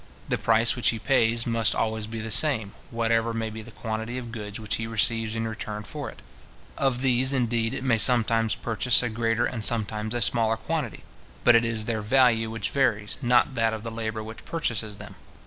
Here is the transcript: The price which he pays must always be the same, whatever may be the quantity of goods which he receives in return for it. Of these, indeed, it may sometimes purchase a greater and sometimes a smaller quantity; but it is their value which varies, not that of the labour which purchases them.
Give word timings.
The 0.29 0.37
price 0.39 0.75
which 0.75 0.89
he 0.89 0.97
pays 0.97 1.45
must 1.45 1.75
always 1.75 2.07
be 2.07 2.19
the 2.21 2.31
same, 2.31 2.73
whatever 2.89 3.35
may 3.35 3.51
be 3.51 3.61
the 3.61 3.69
quantity 3.69 4.17
of 4.17 4.31
goods 4.31 4.59
which 4.59 4.77
he 4.77 4.87
receives 4.87 5.35
in 5.35 5.47
return 5.47 5.83
for 5.83 6.09
it. 6.09 6.23
Of 6.75 7.01
these, 7.03 7.33
indeed, 7.33 7.75
it 7.75 7.83
may 7.83 7.99
sometimes 7.99 8.55
purchase 8.55 9.03
a 9.03 9.09
greater 9.09 9.45
and 9.45 9.63
sometimes 9.63 10.15
a 10.15 10.21
smaller 10.21 10.57
quantity; 10.57 11.03
but 11.43 11.53
it 11.53 11.63
is 11.63 11.85
their 11.85 12.01
value 12.01 12.49
which 12.49 12.71
varies, 12.71 13.17
not 13.21 13.53
that 13.53 13.73
of 13.75 13.83
the 13.83 13.91
labour 13.91 14.23
which 14.23 14.43
purchases 14.43 14.97
them. 14.97 15.13